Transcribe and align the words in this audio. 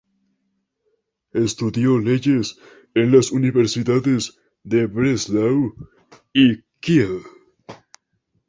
Estudió 1.33 1.99
leyes 1.99 2.57
en 2.95 3.11
las 3.11 3.31
universidades 3.31 4.35
de 4.63 4.87
Breslau 4.87 5.75
y 6.33 6.63
Kiel. 6.79 7.19